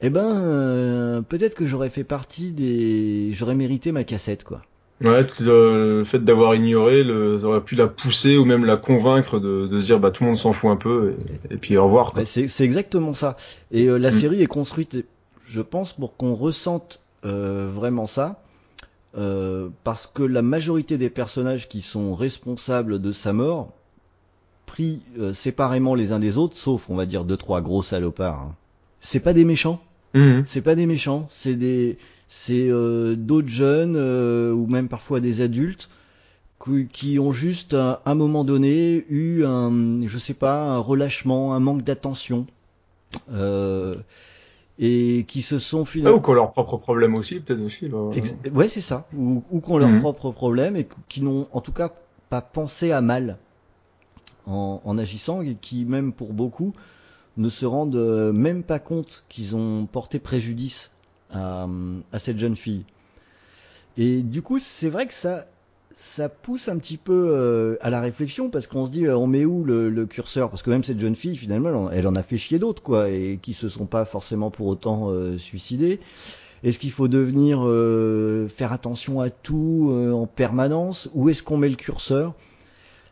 eh 0.00 0.10
ben 0.10 0.24
euh, 0.24 1.22
peut-être 1.22 1.54
que 1.54 1.66
j'aurais 1.66 1.90
fait 1.90 2.04
partie 2.04 2.52
des, 2.52 3.32
j'aurais 3.32 3.56
mérité 3.56 3.90
ma 3.90 4.04
cassette 4.04 4.44
quoi. 4.44 4.62
Ouais, 5.00 5.26
le 5.40 6.04
fait 6.06 6.20
d'avoir 6.20 6.54
ignoré, 6.54 7.02
le, 7.02 7.40
ça 7.40 7.46
aurait 7.46 7.60
pu 7.60 7.74
la 7.74 7.88
pousser 7.88 8.38
ou 8.38 8.44
même 8.44 8.64
la 8.64 8.76
convaincre 8.76 9.40
de, 9.40 9.66
de 9.66 9.80
se 9.80 9.86
dire 9.86 9.98
bah 9.98 10.12
tout 10.12 10.22
le 10.22 10.30
monde 10.30 10.38
s'en 10.38 10.52
fout 10.52 10.70
un 10.70 10.76
peu 10.76 11.16
et, 11.50 11.56
puis 11.56 11.76
au 11.76 11.84
revoir. 11.84 12.14
c'est 12.24 12.60
exactement 12.60 13.12
ça. 13.12 13.36
Et 13.72 13.86
la 13.86 14.10
mm. 14.10 14.12
série 14.12 14.42
est 14.42 14.46
construite, 14.46 15.04
je 15.46 15.60
pense, 15.60 15.94
pour 15.94 16.16
qu'on 16.16 16.34
ressente 16.34 17.00
vraiment 17.22 18.06
ça 18.06 18.43
euh, 19.16 19.68
parce 19.84 20.06
que 20.06 20.22
la 20.22 20.42
majorité 20.42 20.98
des 20.98 21.10
personnages 21.10 21.68
qui 21.68 21.82
sont 21.82 22.14
responsables 22.14 23.00
de 23.00 23.12
sa 23.12 23.32
mort, 23.32 23.72
pris 24.66 25.02
euh, 25.18 25.32
séparément 25.32 25.94
les 25.94 26.12
uns 26.12 26.18
des 26.18 26.36
autres, 26.38 26.56
sauf 26.56 26.88
on 26.88 26.96
va 26.96 27.06
dire 27.06 27.24
deux 27.24 27.36
trois 27.36 27.60
gros 27.60 27.82
salopards, 27.82 28.40
hein, 28.40 28.54
c'est 29.00 29.20
pas 29.20 29.32
des 29.32 29.44
méchants. 29.44 29.80
Mmh. 30.14 30.42
C'est 30.44 30.62
pas 30.62 30.74
des 30.74 30.86
méchants, 30.86 31.28
c'est 31.30 31.54
des 31.54 31.98
c'est 32.28 32.68
euh, 32.70 33.16
d'autres 33.16 33.48
jeunes 33.48 33.96
ou 33.96 34.66
même 34.66 34.88
parfois 34.88 35.20
des 35.20 35.40
adultes 35.40 35.88
qui, 36.92 37.18
ont 37.18 37.32
juste 37.32 37.74
à 37.74 38.00
un 38.06 38.14
moment 38.14 38.44
donné 38.44 39.04
eu 39.08 39.44
un 39.44 40.06
je 40.06 40.18
sais 40.18 40.34
pas 40.34 40.62
un 40.62 40.78
relâchement, 40.78 41.54
un 41.54 41.60
manque 41.60 41.82
d'attention. 41.82 42.46
Euh, 43.32 43.96
et 44.78 45.24
qui 45.28 45.42
se 45.42 45.58
sont 45.58 45.84
finalement... 45.84 46.16
Ah, 46.16 46.20
ou 46.20 46.22
qui 46.22 46.30
ont 46.30 46.34
leurs 46.34 46.52
propres 46.52 46.76
problèmes 46.78 47.14
aussi, 47.14 47.40
peut-être 47.40 47.60
aussi. 47.60 47.88
Ouais, 48.52 48.68
c'est 48.68 48.80
ça. 48.80 49.06
Ou, 49.16 49.42
ou 49.50 49.60
qui 49.60 49.70
ont 49.70 49.78
leurs 49.78 49.88
mhm. 49.88 50.00
propres 50.00 50.30
problèmes 50.30 50.76
et 50.76 50.88
qui 51.08 51.22
n'ont 51.22 51.46
en 51.52 51.60
tout 51.60 51.72
cas 51.72 51.92
pas 52.28 52.40
pensé 52.40 52.90
à 52.90 53.00
mal 53.00 53.38
en, 54.46 54.80
en, 54.84 54.98
agissant 54.98 55.42
et 55.42 55.54
qui, 55.54 55.84
même 55.84 56.12
pour 56.12 56.32
beaucoup, 56.32 56.74
ne 57.36 57.48
se 57.48 57.66
rendent 57.66 57.96
euh, 57.96 58.32
même 58.32 58.62
pas 58.62 58.78
compte 58.78 59.24
qu'ils 59.28 59.56
ont 59.56 59.86
porté 59.86 60.18
préjudice 60.18 60.90
à, 61.32 61.66
à 62.12 62.18
cette 62.18 62.38
jeune 62.38 62.56
fille. 62.56 62.84
Et 63.96 64.22
du 64.22 64.42
coup, 64.42 64.58
c'est 64.58 64.88
vrai 64.88 65.06
que 65.06 65.14
ça, 65.14 65.46
ça 65.96 66.28
pousse 66.28 66.68
un 66.68 66.78
petit 66.78 66.96
peu 66.96 67.28
euh, 67.30 67.76
à 67.80 67.90
la 67.90 68.00
réflexion 68.00 68.50
parce 68.50 68.66
qu'on 68.66 68.86
se 68.86 68.90
dit 68.90 69.06
euh, 69.06 69.16
on 69.16 69.26
met 69.26 69.44
où 69.44 69.64
le, 69.64 70.06
curseur? 70.06 70.50
Parce 70.50 70.62
que 70.62 70.70
même 70.70 70.84
cette 70.84 71.00
jeune 71.00 71.16
fille 71.16 71.36
finalement 71.36 71.90
elle 71.90 72.06
en 72.06 72.14
a 72.14 72.22
fait 72.22 72.36
chier 72.36 72.58
d'autres 72.58 72.82
quoi 72.82 73.10
et 73.10 73.38
qui 73.40 73.54
se 73.54 73.68
sont 73.68 73.86
pas 73.86 74.04
forcément 74.04 74.50
pour 74.50 74.66
autant 74.66 75.10
euh, 75.10 75.38
suicidés 75.38 76.00
est-ce 76.62 76.78
qu'il 76.78 76.92
faut 76.92 77.08
devenir 77.08 77.58
faire 78.50 78.72
attention 78.72 79.20
à 79.20 79.28
tout 79.28 79.90
en 80.14 80.26
permanence? 80.26 81.10
Où 81.12 81.28
est-ce 81.28 81.42
qu'on 81.42 81.58
met 81.58 81.68
le 81.68 81.76
curseur? 81.76 82.32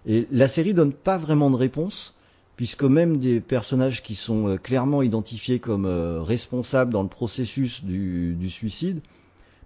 Et 0.06 0.26
la 0.32 0.49
série 0.49 0.73
donne 0.73 0.94
pas 0.94 1.19
vraiment 1.19 1.50
de 1.50 1.56
réponse 1.56 2.14
puisque 2.56 2.84
même 2.84 3.19
des 3.19 3.40
personnages 3.40 4.02
qui 4.02 4.14
sont 4.14 4.56
clairement 4.56 5.02
identifiés 5.02 5.58
comme 5.58 5.84
responsables 5.84 6.94
dans 6.94 7.02
le 7.02 7.11
processus 7.11 7.84
du, 7.84 8.37
du 8.37 8.49
suicide 8.49 9.02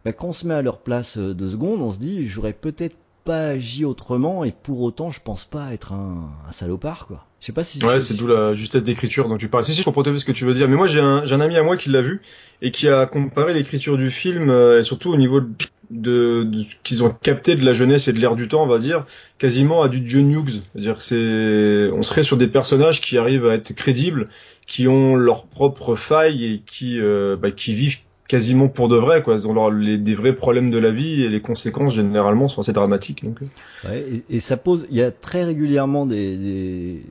bah, 0.04 0.12
quand 0.12 0.28
on 0.28 0.32
se 0.32 0.48
met 0.48 0.54
à 0.54 0.62
leur 0.62 0.80
place 0.80 1.16
deux 1.16 1.50
secondes, 1.50 1.80
on 1.80 1.92
se 1.92 1.98
dit 1.98 2.26
j'aurais 2.26 2.54
peut-être 2.54 2.96
pas 3.26 3.48
agi 3.48 3.84
autrement 3.84 4.44
et 4.44 4.52
pour 4.52 4.80
autant 4.80 5.10
je 5.10 5.20
pense 5.20 5.44
pas 5.44 5.74
être 5.74 5.92
un, 5.92 6.30
un 6.48 6.52
salopard 6.52 7.06
quoi. 7.06 7.26
Je 7.40 7.46
sais 7.46 7.52
pas 7.52 7.64
si. 7.64 7.84
Ouais, 7.84 8.00
c'est 8.00 8.14
d'où 8.14 8.26
la 8.26 8.54
justesse 8.54 8.82
d'écriture 8.82 9.28
dont 9.28 9.36
tu 9.36 9.48
parles. 9.48 9.64
Si 9.64 9.72
si, 9.72 9.80
je 9.80 9.84
comprends 9.84 10.02
tout 10.02 10.10
à 10.10 10.12
fait 10.14 10.18
ce 10.18 10.24
que 10.24 10.32
tu 10.32 10.44
veux 10.44 10.54
dire. 10.54 10.68
Mais 10.68 10.76
moi 10.76 10.86
j'ai 10.86 11.00
un, 11.00 11.22
un 11.30 11.40
ami 11.40 11.56
à 11.56 11.62
moi 11.62 11.76
qui 11.76 11.90
l'a 11.90 12.00
vu 12.00 12.22
et 12.62 12.70
qui 12.70 12.88
a 12.88 13.04
comparé 13.06 13.52
l'écriture 13.52 13.98
du 13.98 14.10
film 14.10 14.48
euh, 14.48 14.80
et 14.80 14.82
surtout 14.82 15.12
au 15.12 15.16
niveau 15.16 15.40
de, 15.40 15.48
de, 15.90 16.62
qu'ils 16.82 17.04
ont 17.04 17.10
capté 17.10 17.56
de 17.56 17.64
la 17.64 17.72
jeunesse 17.72 18.08
et 18.08 18.12
de 18.12 18.18
l'air 18.18 18.36
du 18.36 18.48
temps, 18.48 18.62
on 18.62 18.66
va 18.66 18.78
dire, 18.78 19.04
quasiment 19.38 19.82
à 19.82 19.88
du 19.88 20.08
John 20.08 20.30
Hughes. 20.30 20.62
C'est-à-dire 20.72 21.02
c'est, 21.02 21.90
on 21.92 22.02
serait 22.02 22.22
sur 22.22 22.36
des 22.36 22.48
personnages 22.48 23.00
qui 23.00 23.18
arrivent 23.18 23.46
à 23.46 23.54
être 23.54 23.74
crédibles, 23.74 24.26
qui 24.66 24.88
ont 24.88 25.14
leurs 25.14 25.46
propres 25.46 25.94
failles 25.94 26.44
et 26.44 26.62
qui, 26.64 26.98
euh, 27.00 27.36
bah, 27.36 27.50
qui 27.50 27.74
vivent 27.74 27.98
quasiment 28.28 28.68
pour 28.68 28.88
de 28.88 28.96
vrai, 28.96 29.22
quoi. 29.22 29.34
Ils 29.34 29.46
ont 29.46 29.70
les, 29.70 29.98
des 29.98 30.14
vrais 30.14 30.34
problèmes 30.34 30.70
de 30.70 30.78
la 30.78 30.90
vie 30.90 31.22
et 31.22 31.28
les 31.28 31.40
conséquences 31.40 31.94
généralement 31.94 32.48
sont 32.48 32.62
assez 32.62 32.72
dramatiques. 32.72 33.24
Donc. 33.24 33.42
Euh. 33.42 33.88
Ouais, 33.88 34.00
et, 34.00 34.36
et, 34.36 34.40
ça 34.40 34.56
pose, 34.56 34.86
il 34.90 34.96
y 34.96 35.02
a 35.02 35.10
très 35.10 35.44
régulièrement 35.44 36.06
des, 36.06 36.36
des, 36.36 37.02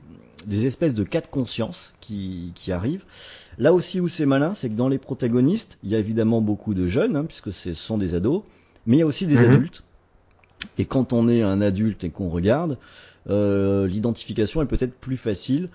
des 0.46 0.66
espèces 0.66 0.94
de 0.94 1.04
cas 1.04 1.20
de 1.20 1.26
conscience 1.26 1.92
qui, 2.00 2.52
qui 2.54 2.72
arrivent. 2.72 3.04
Là 3.58 3.72
aussi 3.72 4.00
où 4.00 4.08
c'est 4.08 4.26
malin, 4.26 4.54
c'est 4.54 4.68
que 4.68 4.74
dans 4.74 4.88
les 4.88 4.98
protagonistes, 4.98 5.78
il 5.82 5.90
y 5.90 5.94
a 5.94 5.98
évidemment 5.98 6.42
beaucoup 6.42 6.74
de 6.74 6.88
jeunes, 6.88 7.16
hein, 7.16 7.24
puisque 7.24 7.52
ce 7.52 7.74
sont 7.74 7.96
des 7.96 8.14
ados, 8.14 8.42
mais 8.86 8.96
il 8.96 9.00
y 9.00 9.02
a 9.02 9.06
aussi 9.06 9.26
des 9.26 9.36
mhm. 9.36 9.44
adultes. 9.44 9.82
Et 10.78 10.84
quand 10.84 11.12
on 11.12 11.28
est 11.28 11.42
un 11.42 11.60
adulte 11.60 12.04
et 12.04 12.10
qu'on 12.10 12.28
regarde, 12.28 12.78
euh, 13.28 13.86
l'identification 13.86 14.62
est 14.62 14.66
peut-être 14.66 14.94
plus 14.94 15.16
facile. 15.16 15.70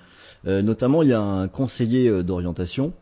Euh, 0.47 0.61
notamment, 0.61 1.03
il 1.03 1.09
y 1.09 1.13
a 1.13 1.21
un 1.21 1.47
conseiller 1.47 2.07
euh, 2.07 2.23
d'orientation 2.23 2.93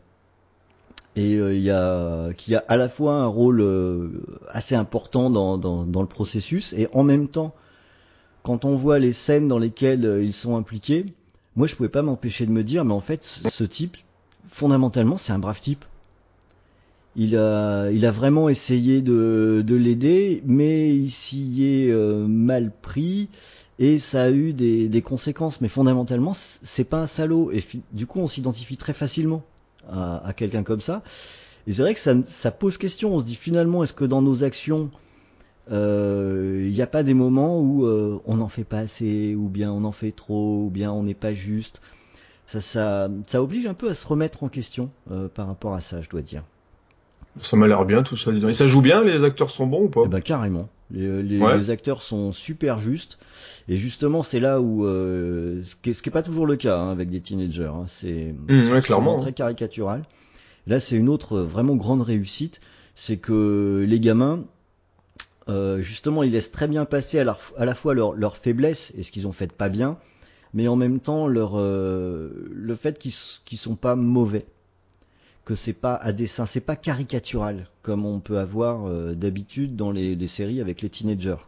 et 1.16 1.36
euh, 1.36 1.54
il 1.54 1.62
y 1.62 1.70
a 1.70 2.32
qui 2.34 2.54
a 2.54 2.64
à 2.68 2.76
la 2.76 2.88
fois 2.88 3.14
un 3.14 3.26
rôle 3.26 3.60
euh, 3.60 4.22
assez 4.48 4.74
important 4.74 5.28
dans, 5.30 5.84
le 5.84 6.06
processus 6.06 6.72
et 6.72 6.88
en 6.92 7.02
même 7.02 7.28
temps 7.28 7.54
quand 8.42 8.64
on 8.64 8.76
voit 8.76 8.98
les 8.98 9.12
scènes 9.12 9.48
dans 9.48 9.58
lesquelles 9.58 10.06
euh, 10.06 10.22
ils 10.22 10.32
sont 10.32 10.56
impliqués 10.56 11.06
moi 11.56 11.66
je 11.66 11.74
pouvais 11.74 11.88
pas 11.88 12.02
m'empêcher 12.02 12.46
de 12.46 12.52
me 12.52 12.62
dire 12.62 12.84
mais 12.84 12.94
en 12.94 13.00
fait 13.00 13.24
ce 13.24 13.64
type 13.64 13.96
fondamentalement 14.48 15.18
c'est 15.18 15.32
un 15.32 15.38
brave 15.38 15.60
type. 15.60 15.84
Il 17.16 17.36
a 17.36 18.12
vraiment 18.12 18.48
essayé 18.48 19.02
de, 19.02 19.64
de 19.66 19.74
l'aider 19.74 20.42
mais 20.46 20.94
il 20.94 21.10
s'y 21.10 21.64
est 21.64 21.92
mal 21.92 22.70
pris 22.70 23.28
et 23.80 23.98
ça 23.98 24.22
a 24.22 24.30
eu 24.30 24.52
des, 24.52 24.88
des 24.88 25.02
conséquences. 25.02 25.60
Mais 25.60 25.68
fondamentalement 25.68 26.34
c'est 26.34 26.84
pas 26.84 27.02
un 27.02 27.06
salaud. 27.06 27.50
Et 27.50 27.64
du 27.92 28.06
coup 28.06 28.20
on 28.20 28.28
s'identifie 28.28 28.76
très 28.76 28.94
facilement 28.94 29.42
à, 29.90 30.26
à 30.26 30.32
quelqu'un 30.32 30.62
comme 30.62 30.80
ça. 30.80 31.02
Et 31.66 31.72
c'est 31.72 31.82
vrai 31.82 31.94
que 31.94 32.00
ça, 32.00 32.14
ça, 32.26 32.50
pose 32.50 32.78
question. 32.78 33.14
On 33.14 33.20
se 33.20 33.24
dit 33.24 33.36
finalement, 33.36 33.84
est-ce 33.84 33.92
que 33.92 34.04
dans 34.04 34.22
nos 34.22 34.44
actions, 34.44 34.90
il 35.68 35.76
euh, 35.76 36.68
n'y 36.68 36.82
a 36.82 36.86
pas 36.86 37.02
des 37.02 37.14
moments 37.14 37.60
où 37.60 37.86
euh, 37.86 38.20
on 38.24 38.36
n'en 38.36 38.48
fait 38.48 38.64
pas 38.64 38.78
assez, 38.78 39.34
ou 39.34 39.48
bien 39.48 39.70
on 39.70 39.84
en 39.84 39.92
fait 39.92 40.12
trop, 40.12 40.64
ou 40.64 40.70
bien 40.70 40.90
on 40.90 41.04
n'est 41.04 41.14
pas 41.14 41.34
juste? 41.34 41.80
Ça, 42.46 42.60
ça, 42.60 43.08
ça 43.26 43.42
oblige 43.42 43.66
un 43.66 43.74
peu 43.74 43.88
à 43.88 43.94
se 43.94 44.04
remettre 44.06 44.42
en 44.42 44.48
question 44.48 44.90
euh, 45.12 45.28
par 45.28 45.46
rapport 45.46 45.74
à 45.74 45.80
ça, 45.80 46.02
je 46.02 46.08
dois 46.08 46.22
dire. 46.22 46.42
Ça 47.40 47.56
m'a 47.56 47.68
l'air 47.68 47.84
bien 47.84 48.02
tout 48.02 48.16
ça. 48.16 48.32
Et 48.32 48.52
ça 48.52 48.66
joue 48.66 48.80
bien, 48.80 49.04
les 49.04 49.22
acteurs 49.22 49.50
sont 49.50 49.68
bons 49.68 49.84
ou 49.84 49.88
pas? 49.88 50.02
Eh 50.06 50.08
ben, 50.08 50.20
Carrément. 50.20 50.68
Les, 50.92 51.22
les, 51.22 51.38
Ouais. 51.38 51.56
les 51.58 51.70
acteurs 51.70 52.02
sont 52.02 52.32
super 52.32 52.80
justes. 52.80 53.18
Et 53.68 53.76
justement, 53.76 54.22
c'est 54.22 54.40
là 54.40 54.60
où, 54.60 54.84
euh, 54.84 55.62
ce 55.64 55.76
qui 55.76 55.90
est, 55.90 55.92
ce 55.92 56.02
qui 56.02 56.08
est 56.08 56.12
pas 56.12 56.22
toujours 56.22 56.46
le 56.46 56.56
cas 56.56 56.78
hein, 56.78 56.90
avec 56.90 57.10
des 57.10 57.20
teenagers. 57.20 57.70
hein. 57.72 57.84
C'est 57.86 58.34
Mmh, 58.48 58.72
ouais, 58.72 58.80
c'est 58.80 58.80
clairement. 58.82 59.12
souvent 59.12 59.22
très 59.22 59.32
caricatural. 59.32 60.02
Là, 60.66 60.80
c'est 60.80 60.96
une 60.96 61.08
autre 61.08 61.38
vraiment 61.40 61.76
grande 61.76 62.02
réussite, 62.02 62.60
c'est 62.94 63.16
que 63.18 63.84
les 63.88 64.00
gamins, 64.00 64.44
euh, 65.48 65.80
justement, 65.80 66.22
ils 66.22 66.32
laissent 66.32 66.52
très 66.52 66.68
bien 66.68 66.84
passer 66.84 67.18
à 67.18 67.24
la, 67.24 67.38
à 67.56 67.64
la 67.64 67.74
fois 67.74 67.94
leur, 67.94 68.12
leur 68.14 68.36
faiblesse 68.36 68.92
et 68.96 69.02
ce 69.02 69.10
qu'ils 69.10 69.26
ont 69.26 69.32
fait 69.32 69.46
de 69.46 69.52
pas 69.52 69.68
bien, 69.68 69.98
mais 70.54 70.68
en 70.68 70.76
même 70.76 71.00
temps 71.00 71.26
leur 71.28 71.52
euh, 71.58 72.30
le 72.52 72.74
fait 72.74 72.98
qu'ils 72.98 73.14
qu'ils 73.44 73.58
sont 73.58 73.76
pas 73.76 73.96
mauvais, 73.96 74.46
que 75.44 75.54
c'est 75.54 75.72
pas 75.72 75.94
à 75.94 76.12
dessin, 76.12 76.46
c'est 76.46 76.60
pas 76.60 76.76
caricatural 76.76 77.66
comme 77.82 78.04
on 78.06 78.20
peut 78.20 78.38
avoir 78.38 78.86
euh, 78.86 79.14
d'habitude 79.14 79.76
dans 79.76 79.90
les, 79.90 80.28
séries 80.28 80.60
avec 80.60 80.82
les 80.82 80.90
teenagers. 80.90 81.42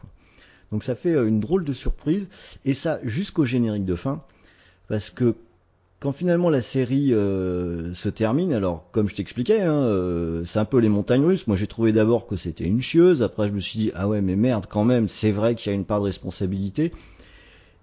Donc 0.70 0.82
ça 0.82 0.94
fait 0.94 1.12
euh, 1.12 1.28
une 1.28 1.40
drôle 1.40 1.64
de 1.64 1.72
surprise 1.72 2.28
et 2.64 2.74
ça 2.74 2.98
jusqu'au 3.04 3.44
générique 3.44 3.84
de 3.84 3.94
fin, 3.94 4.22
parce 4.88 5.10
que 5.10 5.34
quand 6.00 6.12
finalement 6.12 6.50
la 6.50 6.62
série 6.62 7.14
euh, 7.14 7.94
se 7.94 8.08
termine, 8.08 8.52
alors 8.52 8.90
comme 8.90 9.08
je 9.08 9.14
t'expliquais, 9.14 9.60
hein, 9.62 10.42
c'est 10.44 10.58
un 10.58 10.64
peu 10.64 10.78
les 10.78 10.88
montagnes 10.88 11.24
russes. 11.24 11.46
Moi 11.46 11.56
j'ai 11.56 11.68
trouvé 11.68 11.92
d'abord 11.92 12.26
que 12.26 12.34
c'était 12.34 12.64
une 12.64 12.82
chieuse, 12.82 13.22
après 13.22 13.48
je 13.48 13.52
me 13.52 13.60
suis 13.60 13.78
dit 13.78 13.92
ah 13.94 14.08
ouais 14.08 14.20
mais 14.20 14.34
merde 14.34 14.66
quand 14.68 14.84
même, 14.84 15.06
c'est 15.06 15.30
vrai 15.32 15.54
qu'il 15.54 15.70
y 15.70 15.72
a 15.72 15.76
une 15.76 15.84
part 15.84 16.00
de 16.00 16.06
responsabilité. 16.06 16.92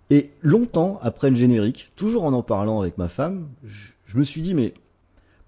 Et 0.10 0.32
longtemps 0.42 1.00
après 1.04 1.30
le 1.30 1.36
générique, 1.36 1.92
toujours 1.96 2.24
en 2.24 2.34
en 2.34 2.42
parlant 2.42 2.82
avec 2.82 2.98
ma 2.98 3.10
femme, 3.10 3.48
je, 3.64 3.92
je 4.08 4.18
me 4.18 4.24
suis 4.24 4.42
dit 4.42 4.56
mais 4.56 4.74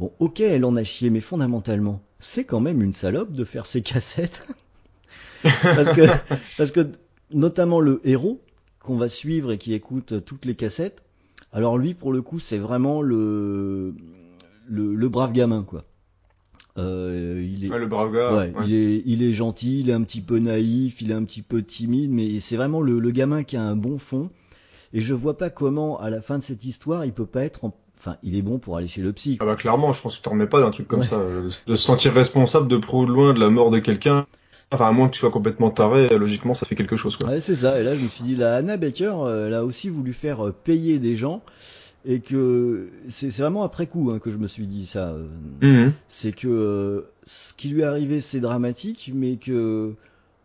bon 0.01 0.11
ok 0.19 0.41
elle 0.41 0.65
en 0.65 0.75
a 0.75 0.83
chié, 0.83 1.09
mais 1.09 1.21
fondamentalement 1.21 2.01
c'est 2.19 2.43
quand 2.43 2.59
même 2.59 2.81
une 2.81 2.91
salope 2.93 3.31
de 3.31 3.45
faire 3.45 3.65
ces 3.65 3.81
cassettes 3.89 4.45
parce 5.73 5.91
que 5.93 6.01
parce 6.57 6.71
que 6.71 6.91
notamment 7.31 7.79
le 7.79 8.01
héros 8.03 8.41
qu'on 8.79 8.97
va 8.97 9.09
suivre 9.09 9.51
et 9.51 9.57
qui 9.57 9.73
écoute 9.73 10.25
toutes 10.25 10.45
les 10.45 10.55
cassettes. 10.55 11.01
Alors 11.53 11.77
lui, 11.77 11.93
pour 11.93 12.13
le 12.13 12.21
coup, 12.21 12.39
c'est 12.39 12.57
vraiment 12.57 13.01
le, 13.01 13.93
le, 14.67 14.95
le 14.95 15.09
brave 15.09 15.33
gamin, 15.33 15.63
quoi. 15.63 15.83
Euh, 16.77 17.45
il 17.45 17.65
est, 17.65 17.69
Ouais, 17.69 17.79
le 17.79 17.87
brave 17.87 18.13
gars. 18.13 18.37
ouais, 18.37 18.53
ouais. 18.55 18.67
il 18.67 18.73
est, 18.73 19.03
il 19.05 19.23
est 19.23 19.33
gentil, 19.33 19.81
il 19.81 19.89
est 19.89 19.93
un 19.93 20.03
petit 20.03 20.21
peu 20.21 20.39
naïf, 20.39 21.01
il 21.01 21.11
est 21.11 21.15
un 21.15 21.23
petit 21.25 21.41
peu 21.41 21.61
timide, 21.63 22.11
mais 22.11 22.39
c'est 22.39 22.55
vraiment 22.55 22.81
le, 22.81 22.99
le 22.99 23.11
gamin 23.11 23.43
qui 23.43 23.57
a 23.57 23.61
un 23.63 23.75
bon 23.75 23.97
fond. 23.99 24.29
Et 24.93 25.01
je 25.01 25.13
vois 25.13 25.37
pas 25.37 25.49
comment, 25.49 25.99
à 25.99 26.09
la 26.09 26.21
fin 26.21 26.39
de 26.39 26.43
cette 26.43 26.65
histoire, 26.65 27.05
il 27.05 27.13
peut 27.13 27.25
pas 27.25 27.43
être, 27.45 27.65
en- 27.65 27.75
enfin, 28.01 28.17
il 28.23 28.35
est 28.35 28.41
bon 28.41 28.57
pour 28.59 28.75
aller 28.77 28.87
chez 28.87 29.01
le 29.01 29.13
psy. 29.13 29.37
Ah 29.39 29.45
bah 29.45 29.55
clairement, 29.55 29.93
je 29.93 30.01
pense 30.01 30.13
que 30.13 30.17
tu 30.17 30.23
t'en 30.23 30.31
remets 30.31 30.47
pas 30.47 30.59
d'un 30.59 30.71
truc 30.71 30.87
comme 30.87 31.01
Ouais. 31.01 31.05
ça. 31.05 31.15
euh, 31.15 31.43
De 31.45 31.75
se 31.75 31.83
sentir 31.83 32.13
responsable 32.13 32.67
de 32.67 32.77
près 32.77 32.97
ou 32.97 33.05
de 33.05 33.11
loin 33.11 33.33
de 33.33 33.39
la 33.39 33.49
mort 33.49 33.69
de 33.69 33.79
quelqu'un. 33.79 34.25
Enfin, 34.73 34.87
à 34.87 34.91
moins 34.91 35.07
que 35.07 35.13
tu 35.13 35.19
sois 35.19 35.31
complètement 35.31 35.69
taré, 35.69 36.07
logiquement, 36.17 36.53
ça 36.53 36.65
fait 36.65 36.75
quelque 36.75 36.95
chose, 36.95 37.17
quoi. 37.17 37.29
Ouais, 37.29 37.41
c'est 37.41 37.55
ça. 37.57 37.79
Et 37.79 37.83
là, 37.83 37.93
je 37.93 38.03
me 38.03 38.07
suis 38.07 38.23
dit, 38.23 38.35
la 38.37 38.55
Anna 38.55 38.77
Baker, 38.77 39.11
euh, 39.23 39.47
elle 39.47 39.53
a 39.53 39.65
aussi 39.65 39.89
voulu 39.89 40.13
faire 40.13 40.47
euh, 40.47 40.51
payer 40.63 40.97
des 40.97 41.15
gens. 41.17 41.41
Et 42.03 42.19
que 42.19 42.89
c'est 43.09 43.29
vraiment 43.29 43.61
après 43.61 43.85
coup 43.85 44.09
hein, 44.11 44.17
que 44.17 44.31
je 44.31 44.37
me 44.37 44.47
suis 44.47 44.65
dit 44.65 44.87
ça. 44.87 45.13
Mhm. 45.61 45.93
c'est 46.09 46.31
que 46.31 46.47
euh, 46.47 47.01
ce 47.25 47.53
qui 47.53 47.69
lui 47.69 47.81
est 47.81 47.83
arrivé 47.83 48.21
c'est 48.21 48.39
dramatique, 48.39 49.11
mais 49.13 49.35
que 49.35 49.93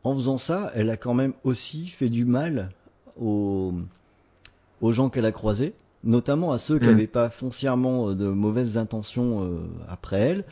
en 0.05 0.15
faisant 0.15 0.37
ça, 0.37 0.71
elle 0.75 0.91
a 0.91 0.99
quand 0.99 1.15
même 1.15 1.33
aussi 1.45 1.87
fait 1.87 2.11
du 2.11 2.27
mal 2.27 2.69
aux, 3.19 3.73
aux 4.83 4.93
gens 4.93 5.09
qu'elle 5.09 5.25
a 5.25 5.33
croisés, 5.33 5.73
notamment 6.07 6.53
à 6.53 6.59
ceux 6.59 6.81
qui 6.81 6.87
Mm. 6.87 6.87
n'avaient 6.89 7.09
pas 7.09 7.31
foncièrement 7.31 8.11
euh, 8.11 8.15
de 8.17 8.29
mauvaises 8.29 8.79
intentions 8.79 9.45
euh, 9.45 9.61
après 9.89 10.21
elle. 10.21 10.45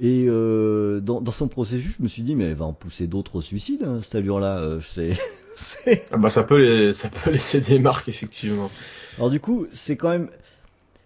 Et 0.00 0.26
euh, 0.28 1.00
dans, 1.00 1.20
dans 1.20 1.32
son 1.32 1.48
processus, 1.48 1.96
je 1.98 2.02
me 2.02 2.08
suis 2.08 2.22
dit, 2.22 2.34
mais 2.36 2.44
elle 2.46 2.54
va 2.56 2.64
en 2.66 2.72
pousser 2.72 3.06
d'autres 3.06 3.36
au 3.36 3.42
suicide, 3.42 3.84
hein, 3.84 4.00
cette 4.02 4.16
allure-là. 4.16 4.58
euh, 4.58 4.80
c'est, 4.82 5.16
c'est- 5.56 6.06
Ah 6.10 6.16
bah 6.18 6.30
ça 6.30 6.44
peut, 6.44 6.58
les... 6.58 6.92
ça 6.92 7.08
peut 7.10 7.30
laisser 7.30 7.60
des 7.60 7.78
marques, 7.78 8.08
effectivement. 8.08 8.72
Alors 9.18 9.30
du 9.30 9.40
coup, 9.40 9.66
c'est 9.72 9.96
quand 9.96 10.10
même, 10.10 10.30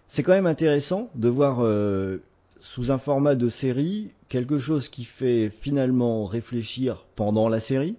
c'est 0.07 0.23
quand 0.23 0.33
même 0.33 0.47
intéressant 0.47 1.11
de 1.15 1.29
voir 1.29 1.59
euh, 1.63 2.23
sous 2.61 2.91
un 2.91 2.97
format 2.99 3.35
de 3.35 3.49
série 3.49 4.13
quelque 4.29 4.59
chose 4.59 4.89
qui 4.89 5.05
fait 5.05 5.49
finalement 5.49 6.25
réfléchir 6.25 7.05
pendant 7.15 7.49
la 7.49 7.59
série, 7.59 7.97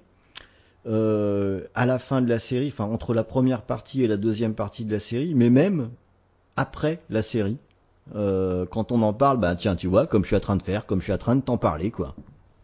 euh, 0.87 1.63
à 1.75 1.87
la 1.87 1.99
fin 1.99 2.23
de 2.23 2.29
la 2.29 2.39
série, 2.39 2.69
enfin 2.69 2.85
entre 2.85 3.15
la 3.15 3.25
première 3.25 3.63
partie 3.63 4.03
et 4.03 4.07
la 4.07 4.17
deuxième 4.17 4.55
partie 4.55 4.85
de 4.85 4.93
la 4.93 5.01
série, 5.01 5.35
mais 5.35 5.51
même 5.51 5.91
après 6.57 7.01
la 7.11 7.23
série. 7.23 7.59
Euh, 8.15 8.67
quand 8.67 8.93
on 8.93 9.03
en 9.03 9.13
parle, 9.13 9.39
bah 9.39 9.57
tiens, 9.57 9.75
tu 9.75 9.89
vois, 9.89 10.07
comme 10.07 10.23
je 10.23 10.29
suis 10.29 10.37
en 10.37 10.41
train 10.41 10.57
de 10.57 10.63
faire, 10.63 10.87
comme 10.87 11.01
je 11.01 11.05
suis 11.05 11.13
en 11.13 11.19
train 11.19 11.35
de 11.35 11.41
t'en 11.41 11.57
parler, 11.57 11.91
quoi. 11.91 12.15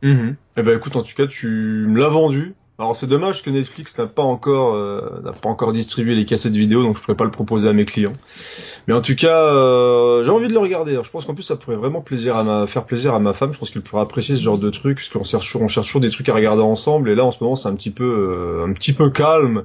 Mhm. 0.02 0.36
Eh 0.56 0.62
ben 0.62 0.76
écoute, 0.76 0.96
en 0.96 1.02
tout 1.02 1.14
cas, 1.14 1.26
tu 1.26 1.86
me 1.88 1.98
l'as 1.98 2.08
vendu. 2.08 2.54
Alors 2.82 2.96
c'est 2.96 3.06
dommage 3.06 3.44
que 3.44 3.50
Netflix 3.50 3.96
n'a 3.96 4.08
pas 4.08 4.24
encore 4.24 4.74
euh, 4.74 5.20
n'a 5.22 5.32
pas 5.32 5.48
encore 5.48 5.72
distribué 5.72 6.16
les 6.16 6.24
cassettes 6.24 6.52
vidéo, 6.56 6.82
donc 6.82 6.96
je 6.96 7.00
pourrais 7.00 7.16
pas 7.16 7.22
le 7.24 7.30
proposer 7.30 7.68
à 7.68 7.72
mes 7.72 7.84
clients. 7.84 8.12
Mais 8.88 8.94
en 8.94 9.00
tout 9.00 9.14
cas, 9.14 9.40
euh, 9.54 10.24
j'ai 10.24 10.30
envie 10.30 10.48
de 10.48 10.52
le 10.52 10.58
regarder. 10.58 10.90
Alors, 10.90 11.04
je 11.04 11.10
pense 11.12 11.24
qu'en 11.24 11.34
plus 11.34 11.44
ça 11.44 11.54
pourrait 11.54 11.76
vraiment 11.76 12.00
plaisir 12.00 12.34
à 12.36 12.42
ma 12.42 12.66
faire 12.66 12.84
plaisir 12.84 13.14
à 13.14 13.20
ma 13.20 13.34
femme. 13.34 13.52
Je 13.52 13.58
pense 13.60 13.70
qu'elle 13.70 13.82
pourrait 13.82 14.02
apprécier 14.02 14.34
ce 14.34 14.42
genre 14.42 14.58
de 14.58 14.68
trucs, 14.68 14.96
parce 14.98 15.08
qu'on 15.10 15.22
cherche 15.22 15.54
on 15.54 15.68
cherche 15.68 15.86
toujours 15.86 16.00
des 16.00 16.10
trucs 16.10 16.28
à 16.28 16.34
regarder 16.34 16.62
ensemble. 16.62 17.08
Et 17.08 17.14
là, 17.14 17.24
en 17.24 17.30
ce 17.30 17.36
moment, 17.40 17.54
c'est 17.54 17.68
un 17.68 17.76
petit 17.76 17.92
peu 17.92 18.02
euh, 18.04 18.66
un 18.68 18.72
petit 18.72 18.92
peu 18.92 19.10
calme. 19.10 19.62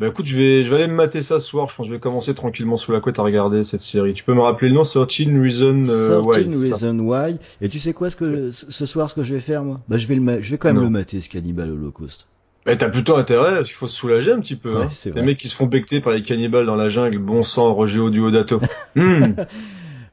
Ben 0.00 0.08
écoute, 0.08 0.24
je 0.24 0.36
vais 0.38 0.64
je 0.64 0.70
vais 0.70 0.76
aller 0.76 0.90
me 0.90 0.96
mater 0.96 1.20
ça 1.20 1.40
ce 1.40 1.46
soir. 1.46 1.68
Je 1.68 1.76
pense 1.76 1.84
que 1.84 1.90
je 1.90 1.94
vais 1.94 2.00
commencer 2.00 2.34
tranquillement 2.34 2.78
sous 2.78 2.92
la 2.92 3.00
couette 3.00 3.18
à 3.18 3.22
regarder 3.22 3.62
cette 3.64 3.82
série. 3.82 4.14
Tu 4.14 4.24
peux 4.24 4.32
me 4.32 4.40
rappeler 4.40 4.70
le 4.70 4.74
nom? 4.74 4.84
13 4.84 5.06
Reason 5.38 5.84
euh, 5.86 6.22
13 6.32 6.46
Why, 6.46 6.52
c'est 6.62 6.68
ça? 6.70 6.86
Reasons 6.86 6.98
Why. 7.00 7.36
Et 7.60 7.68
tu 7.68 7.78
sais 7.78 7.92
quoi, 7.92 8.08
ce 8.08 8.16
que 8.16 8.50
ce 8.52 8.86
soir, 8.86 9.10
ce 9.10 9.14
que 9.14 9.22
je 9.22 9.34
vais 9.34 9.40
faire, 9.40 9.64
moi? 9.64 9.80
Bah, 9.86 9.98
je 9.98 10.06
vais 10.06 10.14
le, 10.14 10.40
je 10.40 10.50
vais 10.50 10.56
quand 10.56 10.68
même 10.68 10.76
Non. 10.78 10.84
le 10.84 10.88
mater, 10.90 11.20
ce 11.20 11.28
Cannibal 11.28 11.70
Holocaust. 11.70 12.26
Ben 12.66 12.78
t'as 12.78 12.88
plutôt 12.88 13.16
intérêt, 13.16 13.56
parce 13.56 13.68
qu'il 13.68 13.76
faut 13.76 13.86
se 13.86 13.94
soulager 13.96 14.32
un 14.32 14.40
petit 14.40 14.56
peu. 14.56 14.74
Ouais, 14.78 14.84
hein. 14.84 14.88
Les 15.04 15.10
vrai. 15.10 15.22
mecs 15.22 15.38
qui 15.38 15.48
se 15.48 15.54
font 15.54 15.66
becter 15.66 16.00
par 16.00 16.12
les 16.14 16.22
cannibales 16.22 16.64
dans 16.64 16.76
la 16.76 16.88
jungle, 16.88 17.18
bon 17.18 17.42
sang, 17.42 17.74
Roger 17.74 18.10
Diodato. 18.10 18.60
Hmm. 18.96 19.34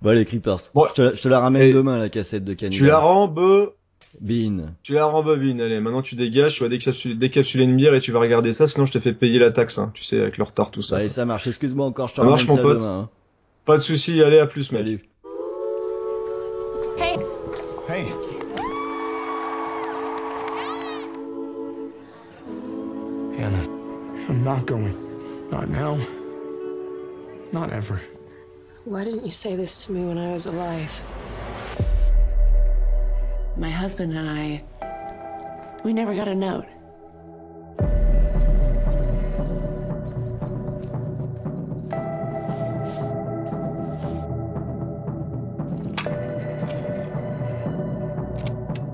Bon, 0.01 0.10
allez, 0.10 0.25
Creepers. 0.25 0.58
Bon. 0.74 0.86
je, 0.89 0.93
te 0.96 1.01
la, 1.03 1.13
je 1.15 1.22
te 1.22 1.27
la 1.29 1.39
ramène 1.39 1.62
Et- 1.62 1.74
demain, 1.74 1.98
la 1.98 2.10
cassette 2.10 2.43
de 2.43 2.53
Cannibal. 2.55 2.77
tu 2.79 2.86
la 2.88 2.98
rembe, 2.98 3.72
Bean. 4.20 4.74
tu 4.84 4.93
la 4.93 5.05
rembobines. 5.05 5.62
Allez, 5.62 5.79
maintenant 5.79 6.01
tu 6.01 6.15
dégages, 6.15 6.55
tu 6.55 6.63
vas 6.63 6.70
décapsuler, 6.70 7.13
décapsuler 7.15 7.63
une 7.65 7.75
bière 7.77 7.93
et 7.93 8.00
tu 8.01 8.12
vas 8.12 8.20
regarder 8.20 8.51
ça, 8.51 8.67
sinon 8.67 8.86
je 8.88 8.91
te 8.93 9.00
fais 9.00 9.13
payer 9.13 9.38
la 9.39 9.51
taxe, 9.51 9.77
hein, 9.77 9.91
tu 9.93 10.03
sais, 10.03 10.20
avec 10.20 10.38
le 10.39 10.43
retard, 10.43 10.72
tout 10.72 10.81
ça. 10.81 10.98
Allez, 10.98 11.10
ça 11.10 11.24
marche. 11.25 11.46
Excuse-moi 11.48 11.86
encore, 11.86 12.08
je 12.10 12.15
te 12.15 12.22
Ça 12.22 12.25
marche, 12.25 12.48
ramène 12.48 12.50
mon 12.50 12.70
ça 12.70 12.74
pote. 12.75 12.79
demain. 12.81 13.00
hein. 13.01 13.10
Pas 13.65 13.77
de 13.77 13.81
souci, 13.84 14.22
allez, 14.24 14.39
à 14.39 14.48
plus, 14.48 14.72
mec. 14.72 14.81
Salut. 14.81 15.00
Hey, 16.98 17.17
Hey, 17.88 18.05
I'm 24.41 24.45
not 24.45 24.65
going. 24.65 25.51
Not 25.51 25.69
now. 25.69 25.98
Not 27.51 27.71
ever. 27.71 28.01
why 28.86 29.03
didn't 29.03 29.24
you 29.24 29.29
say 29.29 29.55
this 29.55 29.86
to 29.86 29.91
me 29.91 30.03
when 30.03 30.17
I 30.17 30.33
was 30.33 30.48
alive? 30.48 30.91
My 33.55 33.69
husband 33.69 34.17
and 34.17 34.27
I, 34.27 34.63
we 35.83 35.93
never 35.93 36.15
got 36.15 36.27
a 36.27 36.33
note. 36.33 36.65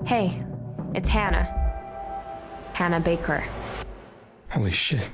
Hey, 0.06 0.38
it's 0.94 1.08
Hannah. 1.08 1.46
Hannah 2.74 3.00
Baker. 3.00 3.46
Holy 4.50 4.72
shit. 4.72 5.08